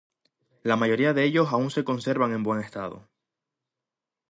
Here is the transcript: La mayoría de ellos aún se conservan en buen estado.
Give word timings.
La 0.63 0.75
mayoría 0.75 1.13
de 1.13 1.23
ellos 1.25 1.49
aún 1.53 1.69
se 1.69 1.83
conservan 1.83 2.31
en 2.33 2.41
buen 2.41 2.59
estado. 2.59 3.07